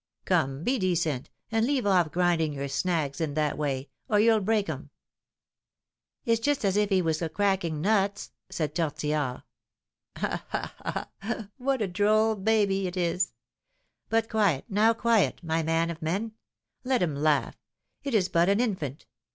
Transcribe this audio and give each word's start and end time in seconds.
Come, 0.25 0.63
be 0.63 0.79
decent, 0.79 1.29
and 1.51 1.63
leave 1.63 1.85
off 1.85 2.11
grinding 2.11 2.53
your 2.53 2.67
'snags' 2.67 3.21
in 3.21 3.35
that 3.35 3.55
way, 3.55 3.87
or 4.09 4.19
you'll 4.19 4.39
break 4.39 4.67
'em." 4.67 4.89
"It's 6.25 6.39
just 6.41 6.65
as 6.65 6.75
if 6.75 6.89
he 6.89 7.03
was 7.03 7.21
a 7.21 7.29
cracking 7.29 7.81
nuts," 7.81 8.31
said 8.49 8.73
Tortillard. 8.73 9.43
"Ha! 10.17 10.43
ha! 10.81 11.09
ha! 11.21 11.49
what 11.59 11.83
a 11.83 11.87
droll 11.87 12.33
baby 12.35 12.87
it 12.87 12.97
is! 12.97 13.33
But 14.09 14.27
quiet, 14.27 14.65
now, 14.67 14.95
quiet, 14.95 15.43
my 15.43 15.61
man 15.61 15.91
of 15.91 16.01
men; 16.01 16.31
let 16.83 17.03
him 17.03 17.13
laugh, 17.13 17.55
it 18.03 18.15
is 18.15 18.27
but 18.27 18.49
an 18.49 18.59
infant. 18.59 19.05